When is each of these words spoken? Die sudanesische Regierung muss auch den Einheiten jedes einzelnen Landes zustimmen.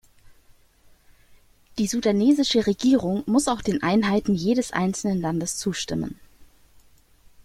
Die 1.77 1.85
sudanesische 1.85 2.65
Regierung 2.65 3.21
muss 3.27 3.47
auch 3.47 3.61
den 3.61 3.83
Einheiten 3.83 4.33
jedes 4.33 4.71
einzelnen 4.73 5.21
Landes 5.21 5.59
zustimmen. 5.59 6.19